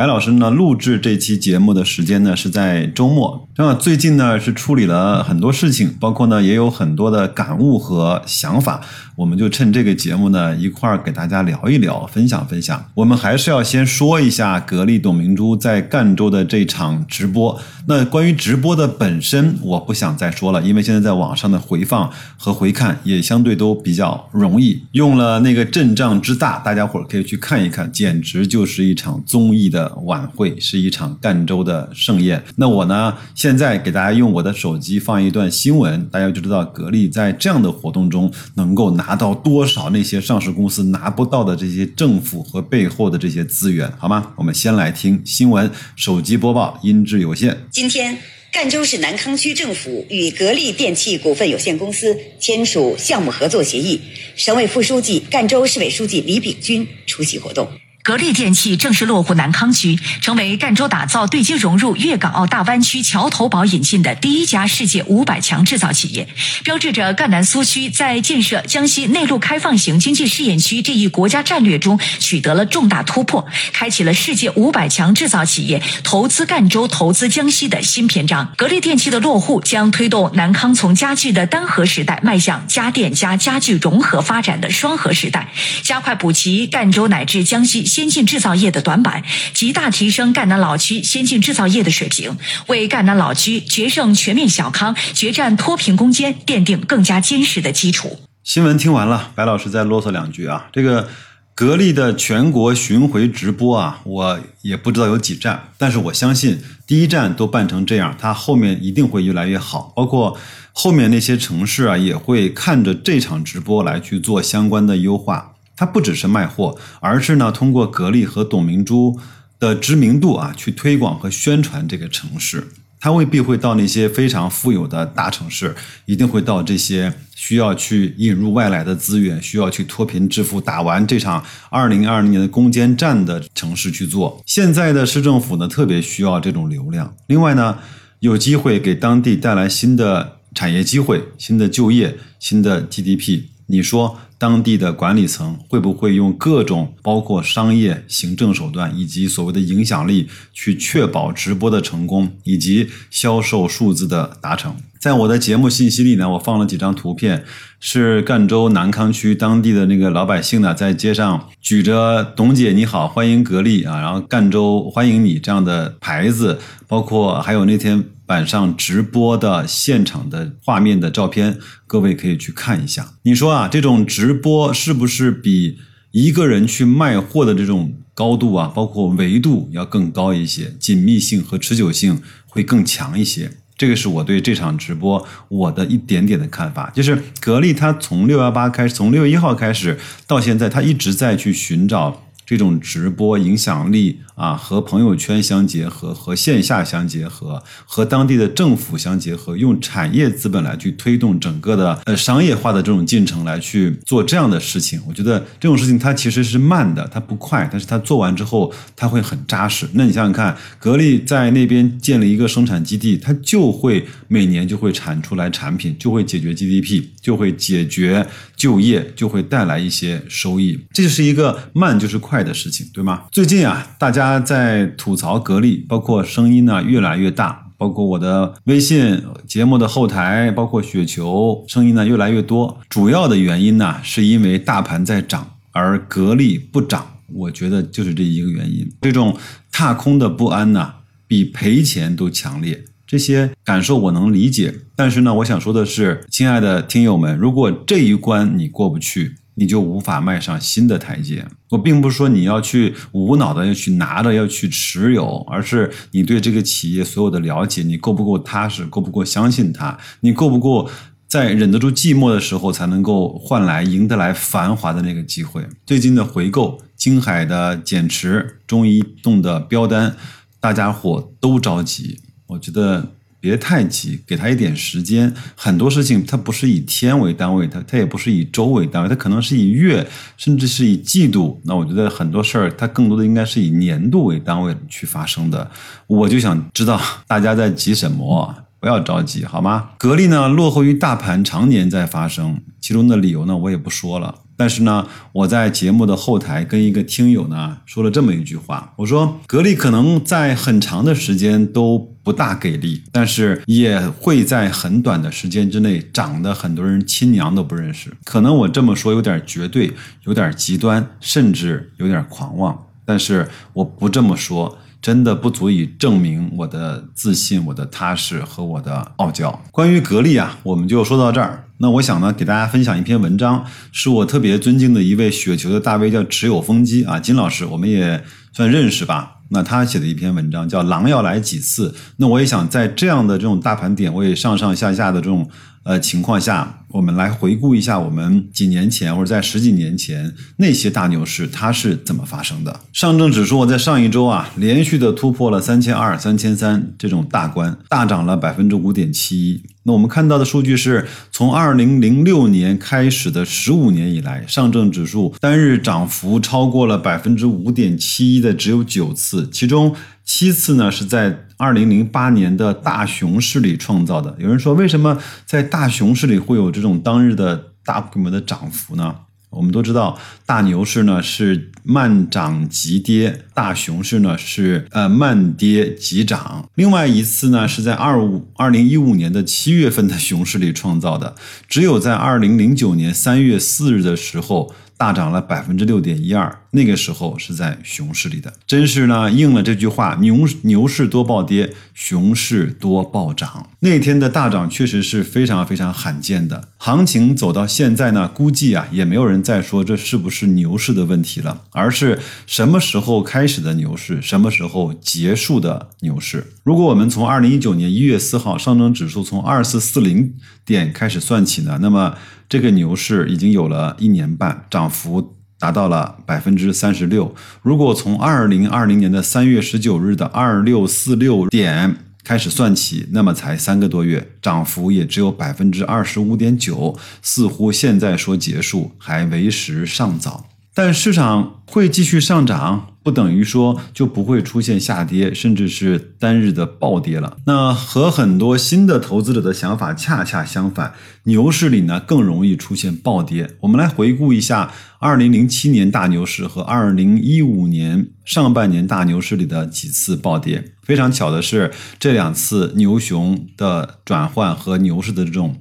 [0.00, 3.46] 白老师呢，录制这期节目的时间呢是在周末。
[3.58, 8.80] 那最近呢是处理了很多事情，包括呢也有很多的感悟和想法。
[9.14, 12.82] 我们就趁这个节目呢一块儿给大家聊一聊，分享分享。
[12.94, 17.60] 我们还是要先说一下格力董明珠在赣州的这场直播。
[17.86, 24.82] 那关于直播的本身，我不想再说了，因为现在在网上的回放和回看也相对都比较容易。
[24.92, 29.89] 用了那个阵仗之大，大家伙儿可以去看一看，简直就是一场综艺的。
[30.04, 32.42] 晚会是一场赣州的盛宴。
[32.56, 44.32] 那我呢，现在给大家用我的手机放一段新闻，大家就知道格力在这样的活动中能够拿到多少那些上市公司拿不到的这些政府和背后的这些资源，好吗？
[44.36, 47.56] 我们先来听新闻，手机播报音质有限。
[47.70, 48.18] 今天，
[48.52, 54.00] 赣州市南康区政府与格力电器股份有限公司签署项目合作协议，
[54.36, 57.68] 省委副书记、赣州市委书记李炳军出席活动。
[58.02, 66.26] 格力电器正式落户南康区，成为赣州打造对接融入粤港澳大湾区桥头堡引进的第一家世界五百强制造企业，
[66.64, 78.54] 标志着赣南苏区在建设江西内陆开放型经济试验区这一国家战略中取得了重大突破，开启了世界五百强制造企业投资赣州、投资江西的新篇章。
[78.56, 87.89] 格力电器的落户将推动南康从家具的单核时代迈向家电加家具融合发展的双核时代，加快补齐赣州乃至江西。
[87.90, 92.38] 先进制造业的短板，极大提升赣南老区先进制造业的水平，
[92.68, 98.20] 为赣南老区决胜全面小康、决战脱贫攻坚奠定更加坚实的基础。
[98.44, 100.68] 新闻听完了，白老师再啰嗦两句啊。
[100.72, 101.08] 这个
[101.54, 109.92] 格力的全国巡回直播啊，我也不知道有几站，但是我相信第一站都办成这样，它后面一定会越来越好。
[109.94, 110.38] 包括
[110.72, 115.52] 后面那些城市啊，也会看着这场直播来去做相关的优化。
[115.80, 119.18] 它不只是卖货，而是呢通过格力和董明珠
[119.58, 122.68] 的知名度啊，去推广和宣传这个城市。
[123.00, 125.74] 它未必会到那些非常富有的大城市，
[126.04, 134.42] 一定会到这些需要去引入外来的资源、需要去脱贫致富、打完这场二零二零年的攻坚战的城市去做。
[134.44, 137.14] 现在的市政府呢，特别需要这种流量。
[137.28, 137.78] 另外呢，
[138.18, 143.44] 有机会给当地带来新的产业机会、新的就业、新的 GDP。
[143.70, 144.18] 你说？
[144.40, 154.74] 当地的管理层会不会用各种包括商业、行政手段以及所谓的影响力，去确保直播的成功以及销售数字的达成？
[154.98, 157.44] 在我的节目信息里呢，我放了几张图片，
[157.80, 166.58] 是赣州南康区当地的那个老百姓呢，在街上举着“董姐你好，欢迎格力啊”，然后赣州欢迎你这样的牌子，
[166.88, 168.02] 包括还有那天。
[168.30, 171.58] 晚上直播的现场的画面的照片，
[171.88, 173.14] 各位可以去看一下。
[173.22, 175.78] 你说啊，这种直播是不是比
[176.12, 183.50] 一个人去卖货的这种高度啊，包括维度要更高一些，紧密性和持久性会更强一些？
[183.76, 186.88] 这个是我对这场直播我的一点点的看法。
[186.94, 189.98] 就是格力，它从六幺八开始，从六月一号开始
[190.28, 192.22] 到现在，它一直在去寻找
[192.56, 194.18] 这种直播影响力。
[194.34, 204.98] 啊，和朋友圈相结合，和线下相结合，和当地的政府相结合，用产业资本来去推动整个的呃商业化的这种进程来去做这样的事情。
[205.06, 209.86] 我觉得这种事情它其实是慢的，它不快，但是它做完之后它会很扎实。
[209.92, 220.80] 那你想想看，格力在那边建立一个生产基地，它就会每年就会产出来产品，就会解决 GDP，就会解决就业，就会带来一些收益。
[220.94, 223.24] 这就是一个慢就是快的事情，对吗？
[223.30, 224.30] 最近啊，大家。
[224.40, 232.78] 在吐槽格力，包括声音呢越来越大，包括我的微信节目的后台，包括雪球声音呢越来越多。
[232.88, 237.06] 主要的原因呢，是因为大盘在涨，而格力不涨。
[237.32, 238.90] 我觉得就是这一个原因。
[239.02, 239.36] 这种
[239.70, 240.94] 踏空的不安呢，
[241.26, 242.84] 比赔钱都强烈。
[243.06, 249.36] 这些感受我能理解，但是呢，我想说的是，亲爱的听友们，如果这一关你过不去。
[249.60, 251.46] 你就无法迈上新的台阶。
[251.68, 260.88] 我并不是说你要去无脑的要去拿着要去持有，而是你对这个企业所有的了解，你够不够踏实，够不够相信它，你够不够
[261.28, 265.62] 在忍得住寂寞的时候才能够换来赢得来繁华的那个机会。
[265.84, 270.16] 最近的回购，京海的减持，中移动的标单。
[270.58, 275.34] 大家伙都着急，我觉得别太急，给他一点时间。
[275.56, 280.06] 很多事情它不是以天为单位，它它也不是以周为单位，它可能是以月，
[280.36, 281.60] 甚至是以季度。
[281.64, 285.70] 那我觉得很多事儿，它更多的应该是以年度为单位去发生的。
[286.06, 288.54] 我就想知道大家在急什么。
[288.78, 289.90] 不要着急，好吗？
[289.98, 294.34] 格力呢落后于大盘，常年在发生，其中的理由呢我也不说了。
[294.60, 308.12] 但是呢，我在节目的后台跟一个听友呢说了这么一句话，我说格力可能在很长的时间都不大给力，但是也会在很短的时间之内涨得很多人亲娘都不认识。
[308.22, 309.90] 可能我这么说有点绝对，
[310.24, 314.76] 有点极端，甚至有点狂妄，但是我不这么说。
[315.02, 319.58] 真的不足以证明我的自信、我的踏实和我的傲娇。
[319.70, 321.64] 关于格力啊，我们就说到这儿。
[321.80, 328.22] 那我想呢，给大家分享一篇文章，是我特别尊敬的一位雪球的大 V，叫持有风机啊，金老师，我们也
[328.52, 329.38] 算认识吧。
[329.48, 331.88] 那他写的一篇文章叫《狼要来几次》。
[332.18, 335.48] 那我也想在这样的这种大盘点位上上下下的这种。
[335.82, 342.80] 呃，情况下，我们来回顾一下我们几年前或者在十几年前那些大牛市它是怎么发生的。
[342.92, 349.62] 上证指数在上一周啊，连续的突破了三千二、三千三这种大关，大涨了百分之五点七一。
[349.84, 359.96] 那我们看到的数据是从二零零六年开始的十五年以来，上证指数单日涨幅超过了百分之五点七一的只有九次，其中
[360.26, 361.46] 七次呢是在。
[361.60, 364.34] 二零零八年的大熊市里创造的。
[364.38, 369.14] 有人说，为什么在大熊市里会有这种当日的大规模的涨幅呢？
[369.50, 376.66] 我们都知道，大牛市呢是慢涨急跌，大熊市呢是呃慢跌急涨。
[376.76, 381.34] 另外一次呢是在二五二零一五年的七月份的熊市里创造的，
[381.68, 384.72] 只有在二零零九年三月四日的时候。
[385.00, 393.68] 大涨了百分之六点一二，那个时候是在熊市里的，真是呢应了这句话：牛牛市多暴跌，熊市多暴涨。
[393.80, 396.68] 那天的大涨确实是非常非常罕见的。
[396.78, 406.52] 行情走到现在呢，估计啊也没有人再说这是不是牛市的问题了，而是什么时候开始的牛市，什么时候结束的牛市。
[406.62, 410.34] 如果我们从二零一九年一月四号上证指数从二四四零
[410.64, 412.14] 点开始算起呢，那么。
[412.50, 417.32] 这个牛市已经有了一年半，涨幅达到了百分之三十六。
[417.62, 430.46] 如果从二零二零年的三月十九日的二六四六点开始算起，那么才三个多月，涨幅也只有百分之二十五点九，似乎现在说结束还为时尚早。
[430.74, 432.89] 但市场会继续上涨。
[433.02, 437.36] 不等于说就不会出现下跌，甚至是单日的暴跌了。
[437.46, 440.92] 那和很多新的投资者的想法恰恰相反，
[441.24, 443.56] 牛市里呢更容易出现暴跌。
[443.60, 450.72] 我们来回顾一下2007年大牛市和2015年上半年大牛市里的几次暴跌。
[450.82, 455.56] 非常巧的是，这两次牛熊的转换和牛市的这种。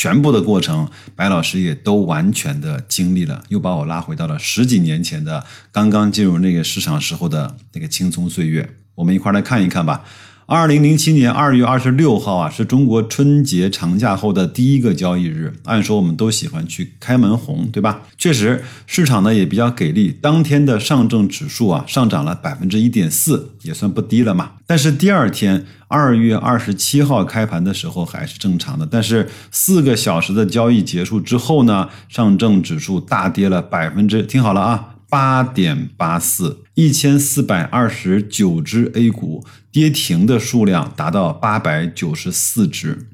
[0.00, 8.66] 全部的过程，白老师也都完全的经历了，又把我拉回到了十几年前的刚刚进入那个市场时候的那个青葱岁月。
[8.94, 10.02] 我们一块来看一看吧。
[10.50, 15.54] 二零零七年二月二十六号啊，是中国春节长假后的第一个交易日。
[15.62, 18.02] 按说我们都喜欢去开门红，对吧？
[18.18, 20.12] 确实，市场呢也比较给力。
[20.20, 24.54] 当天的上证指数啊上涨了百分之一点四，也算不低了嘛。
[24.66, 28.84] 但是第二天二月二十七号开盘的时候还是正常的。
[28.84, 34.86] 但是四个小时的交易结束之后呢，上证指数大跌了百分之，听好了啊。
[35.08, 43.08] 八点八四，一千四百二十九只 A 股跌停的数量达到八百九十四只，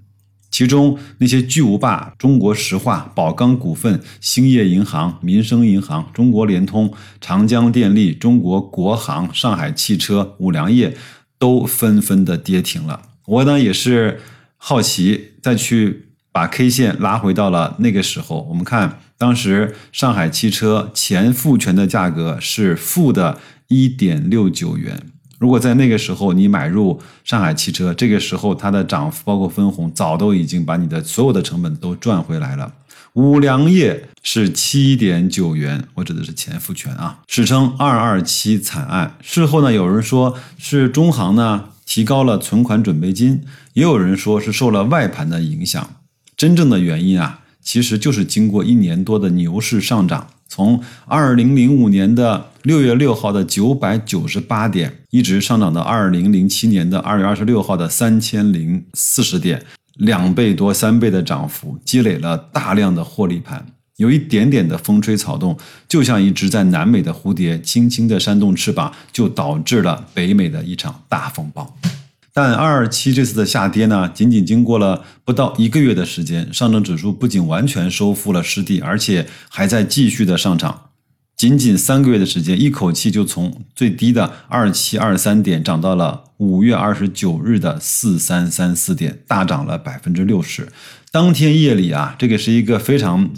[0.50, 10.96] 其中那些巨无霸中国石化、宝钢股份、兴业银行、民生银行、中国联通、长江电力、中国国航、上海汽车、五粮液
[11.38, 13.02] 都纷纷的跌停了。
[13.26, 14.20] 我呢也是
[14.56, 19.00] 好奇，再去把 K 线拉回到了那个时候，我们看。
[19.18, 25.06] 当时上海汽车前复权的价格是负的一点六九元。
[25.38, 32.73] 如果在那个时候你买入上海汽车，这个时候它的涨幅包括分红，早都已经把你的所有的成本都赚回来了。
[33.14, 39.16] 五粮液是七点九元，我指的是前复权啊，史称“二二七惨案”。
[39.23, 45.88] 事后呢，有人说是中行呢提高了存款准备金，也有人说是受了外盘的影响。
[46.37, 47.40] 真正的原因啊。
[47.66, 59.62] 其实就是经过一年多的牛市上涨，从二零零五年的六月六号的九百九十八点，一直上涨到二零零七年的二月二十六号的三千零四十点，
[59.96, 63.66] 两倍多、三倍的涨幅，积累了大量的获利盘。
[63.96, 65.56] 有一点点的风吹草动，
[65.88, 71.74] 就像一只在南美的蝴蝶轻轻的扇动翅膀，就导致了北美的一场大风暴。
[72.37, 80.90] 但二二七这次的下跌呢，仅仅经过了不到一个月的时间，上证指数不仅完全收复了失地，而且还在继续的上涨。
[81.35, 90.69] 仅仅三个月的时间，一口气就从最低的二七二三点涨到了五月二十九日的四三三四点，大涨了百分之六十。
[91.11, 93.31] 当天夜里啊，这个是一个非常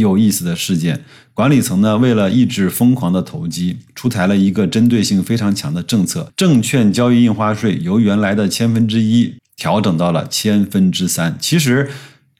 [0.00, 1.04] 有意思的事件。
[1.32, 11.36] 管理层呢，为了抑制疯狂的投机，出台了一个针对性非常强的政策：证券交易印花税由原来的千分之一调整到了千分之三。
[11.40, 11.88] 其实。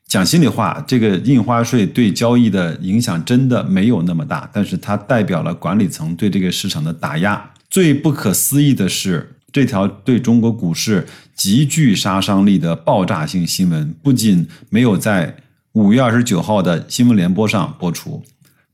[0.08, 7.50] 讲心里话，这个印花税对交易的影响真的没有那么大，但是它代表了管理层对这个市场的打压。
[7.70, 15.34] 最不可思议的是，这条对中国股市极具杀伤力的爆炸性新闻，不仅没有在
[15.72, 18.22] 五月二十九号的新闻联播上播出。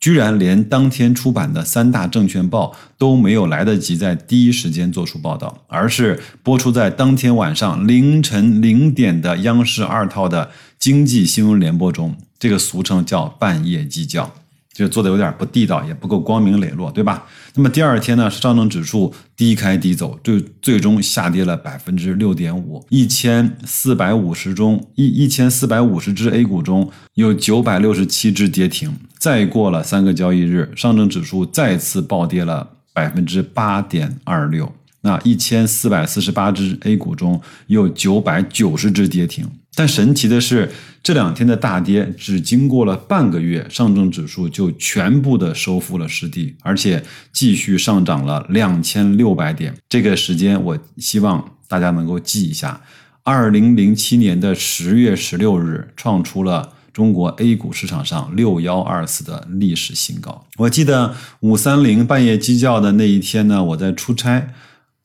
[0.00, 14.32] 居然连当天出版的三大证券报都没有来得及在第一时间做出报道，而是播出在当天晚上凌晨零点的央视二套的经济新闻联播中，这个俗称叫半夜鸡叫。
[14.78, 17.26] 就做的有点不地道，也不够光明磊落，对吧？
[17.56, 28.94] 那么第二天呢，上证指数低开低走，最最终下跌了百分之六点五，一千四百五十中一一千四百五十只 A 股中有九百六十七只跌停。
[29.18, 34.72] 再过了三个交易日，上证指数再次暴跌了百分之八点二六。
[35.00, 40.68] 那一千四百四十八只 A 股中有九百九十只跌停，但神奇的是，
[41.04, 47.00] 这两天的大跌只经过了半个月，上证指数就全部的收复了失地，而且
[47.32, 49.72] 继续上涨了两千六百点。
[49.88, 52.80] 这个时间，我希望大家能够记一下：
[53.22, 60.44] 二零零七年的十月十六日，创出了中国 A 股市场上六幺二四的历史新高。
[60.56, 64.52] 我记得五三零半夜鸡叫的那一天呢，我在出差。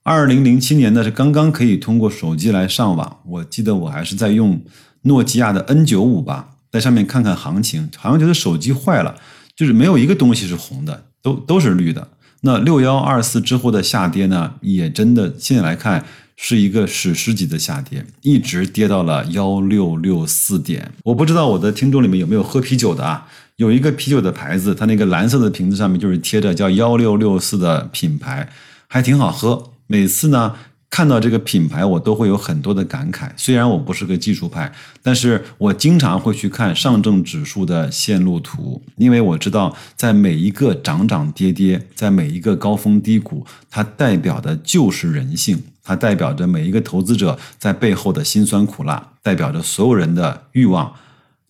[0.05, 4.61] 二零零七年呢是刚刚可以通过手机来上网，我记得我还是在用
[5.03, 9.15] 诺基亚的 N 九五吧，在上面看看行情，好像觉得手机坏了，
[9.55, 12.05] 就是没有一个东西是红的，都都是绿的。
[12.41, 16.03] 那六幺二四之后的下跌呢，也真的现在来看
[16.35, 20.91] 是一个史诗级的下跌，一直跌到了幺六六四点。
[21.05, 23.25] 我不知道我的听众里面有没有喝啤酒的啊？
[23.55, 28.49] 有一个啤酒的牌子，它那个蓝色的瓶子上面就是贴着叫幺六六四的品牌，
[28.87, 29.71] 还挺好喝。
[29.93, 30.55] 每次呢
[30.89, 33.29] 看到这个品牌，我都会有很多的感慨。
[33.37, 34.71] 虽然我不是个技术派，
[35.03, 50.91] 但是我经常会去看上证指数的线路图，因为我知道在每一个涨涨跌跌，在每一个高峰低谷，它代表的就是人性，它代表着每一个投资者在背后的辛酸苦辣，代表着所有人的欲望、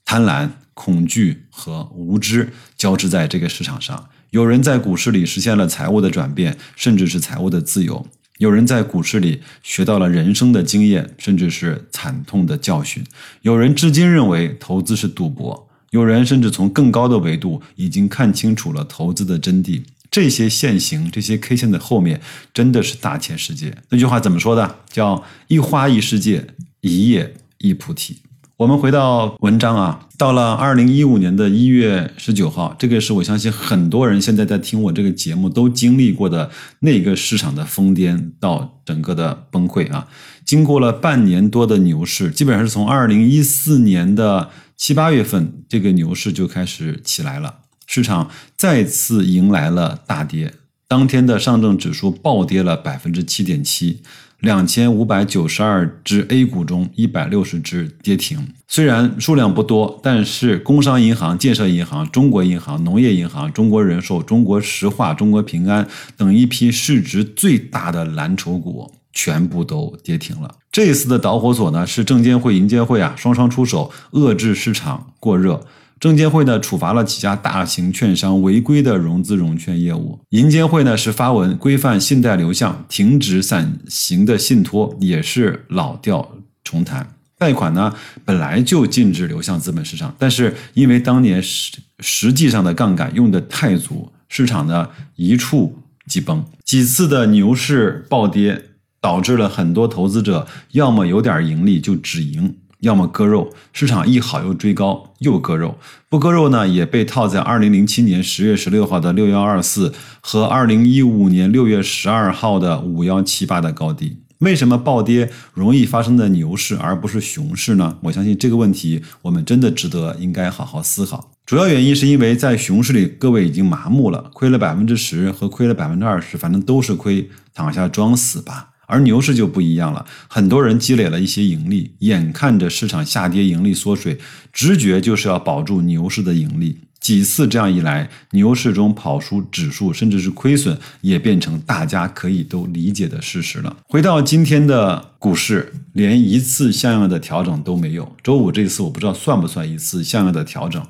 [0.04, 4.10] 贪婪、恐惧和无知交织在这个市场上。
[4.32, 8.06] 有人在股市里实现了财务的转变，甚至是财务的自由。
[8.40, 13.04] 有人在股市里学到了人生的经验，甚至是惨痛的教训。
[13.42, 19.84] 有人至今认为投资是赌博，有人甚至从更高的维度已经看清楚了投资的真谛。
[20.10, 22.22] 这些线型、这些 K 线的后面，
[22.54, 23.76] 真的是大千世界。
[23.90, 24.80] 那句话怎么说的？
[24.90, 26.46] 叫一花一世界，
[26.82, 28.18] 一叶一菩提。
[28.56, 40.08] 我们回到文章啊，到了二零一五年的一月十九号，这个是我相信很多人现在在听我这个节目都经历过的那个市场的疯癫到整个的崩溃啊。
[40.46, 47.56] 经过了半年多的牛市，基本上是从二零一四年的七八月份，这个牛市就开始起来了，
[47.88, 50.54] 市场再次迎来了大跌。
[50.88, 54.04] 当天的上证指数暴跌了百分之七点七。
[54.44, 58.46] 两千五百九十二只 A 股中，一百六十只跌停。
[58.68, 70.54] 虽然数量不多，但是工商银行、建设银行、中国银行、农业银行、中国人寿、中国石化、中国平安等一批市值最大的蓝筹股全部都跌停了。
[70.70, 75.66] 这一次的导火索呢，是证监会、银监会啊双双出手遏制市场过热。
[76.04, 87.08] 证监会呢处罚了几家大型券商违规的融资融券业务，银监会呢是发文规范信贷流向，停止散行的信托，也是老调重弹。
[87.38, 87.96] 贷款呢
[88.26, 98.62] 本来就禁止流向资本市场，但是因为当年实实际上的杠杆用的太足，市场呢一触即崩，几次的牛市暴跌，
[99.00, 102.58] 导致了很多投资者要么有点盈利就止盈。
[102.84, 105.78] 要么割肉，市场一好又追高，又割肉；
[106.10, 114.18] 不割肉呢，也被套在二零零七年十月十六号的六幺二四和二零一五年六月十二号的五幺七八的高低。
[114.40, 117.98] 为什么暴跌容易发生在牛市而不是熊市呢？
[118.02, 121.32] 我相信这个问题我们真的值得应该好好思考。
[121.46, 128.72] 主要原因是因为在熊市里，各位已经麻木了，亏了百分之十和亏了百分之二十，反正都是亏，躺下装死吧。
[128.94, 134.20] 而牛市就不一样了，很多人积累了一些盈利，眼看着市场下跌，盈利缩水，
[134.52, 136.78] 直觉就是要保住牛市的盈利。
[137.00, 143.76] 几次这样一来，牛市中跑输指数，甚至是亏损，也变成大家可以都理解的事实了。
[143.88, 148.16] 回到今天的股市，连一次像样的调整都没有。
[148.24, 150.82] 周五这次我不知道算不算一次像样的调整。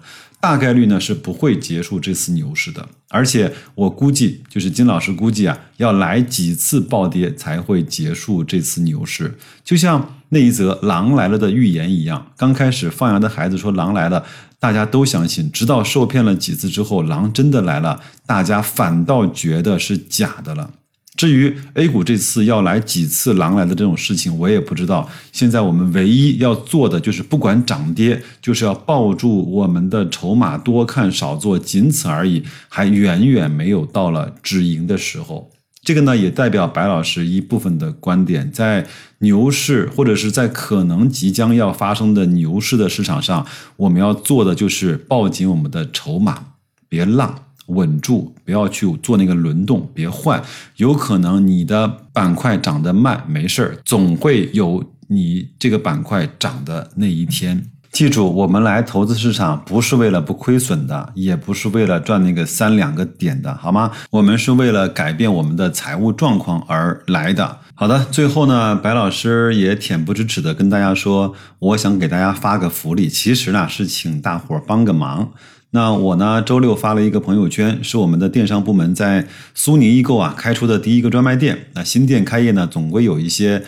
[0.44, 9.38] 大概率呢是不会结束这次牛市的，而且我估计，就是金老师估计啊，要来几次暴跌才会结束这次牛市。
[9.64, 14.26] 就像那一则狼来了的预言一样，刚开始放羊的孩子说狼来了，
[14.60, 20.72] 大家都相信，直到受骗了几次之后，狼真的来了，大家反倒觉得是假的了。
[21.16, 25.08] 至于 A 股这次要来几次狼来的这种事情，我也不知道。
[25.32, 35.52] 现在我们唯一要做的就是，不管涨跌，就是要抱住我们的筹码，多看少做，仅此而已，还远远没有到了止盈的时候。
[35.84, 38.88] 这个呢，也代表白老师一部分的观点，在
[39.20, 46.44] 牛市或者是在可能即将要发生的牛市的市场上，我们要做的就是抱紧我们的筹码，
[46.90, 47.36] 别浪。
[47.74, 50.42] 稳住，不要去做那个轮动，别换。
[50.78, 57.66] 有可能你的板块涨得慢，没事儿，总会有你这个板块涨的那一天。
[57.92, 63.92] 记住，我们来投资市场不是为了不亏损的，也不是为了赚那个三两个点的，好吗？
[64.10, 67.60] 我们是为了改变我们的财务状况而来的。
[67.76, 75.32] 好的，最后呢，白老师也恬不知耻的跟大家说，我想给大家发个福利，其实呢是请大伙儿帮个忙。
[75.76, 76.40] 那我呢？
[76.42, 81.66] 周六发了一个朋友圈，是我们的电商部门在苏宁易购啊开出的第一个专卖店。
[81.74, 83.64] 那新店开业呢，总归有一些，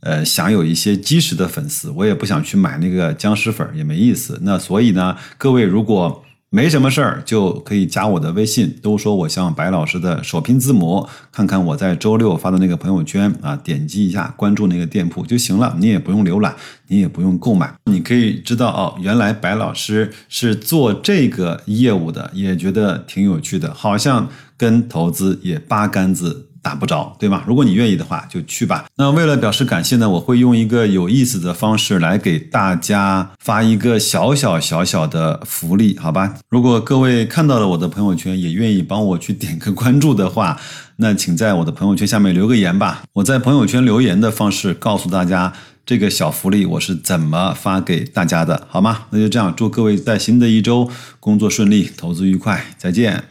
[0.00, 4.38] 呃，想有一些基石的粉丝，我也不想去买那个僵尸粉，也没意思。
[4.42, 6.24] 那所以呢，各位如果。
[6.52, 8.76] 没什么事儿，就可以加我的微信。
[8.82, 15.76] 都说我像白老师的首拼字母，看看我在周六发的那个朋友圈啊，点击一下关注那个店铺就行了。
[15.78, 16.52] 你也不用浏览，
[16.88, 26.48] 你也不用购买，你可以知道哦，原来白老师是做这个业务的，也觉得挺有趣的，好像跟投资也八竿子。
[26.62, 27.42] 打不着，对吗？
[27.46, 28.84] 如果你愿意的话，就去吧。
[28.96, 36.34] 那为了表示感谢呢，我会用一个有意思的方式来给大家发一个小小小小的福利，好吧？
[36.48, 40.60] 如果各位看到了我的朋友圈，也愿意帮我去点个关注的话，
[40.96, 43.02] 那请在我的朋友圈下面留个言吧。
[43.14, 45.52] 我在朋友圈留言的方式告诉大家
[45.86, 49.06] 这个小福利我是怎么发给大家的，好吗？
[49.10, 53.24] 那就这样，祝各位在新的一周工作顺利，投资愉快，再见。